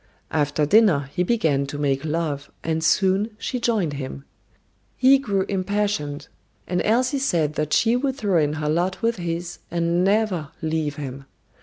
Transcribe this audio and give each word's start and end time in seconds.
After 0.31 0.65
dinner 0.65 1.11
he 1.13 1.21
began 1.21 1.67
to 1.67 1.77
make 1.77 2.03
love 2.03 2.49
and 2.63 2.83
soon 2.83 3.29
she 3.37 3.59
joined 3.59 3.93
him. 3.93 4.25
He 4.97 5.19
grew 5.19 5.45
impassioned, 5.47 6.27
and 6.65 6.81
Elsie 6.83 7.19
said 7.19 7.53
that 7.53 7.71
she 7.71 7.95
would 7.95 8.15
throw 8.15 8.41
in 8.41 8.53
her 8.53 8.67
lot 8.67 9.03
with 9.03 9.17
his 9.17 9.59
and 9.69 10.03
never 10.03 10.49
leave 10.59 10.95
him. 10.95 11.25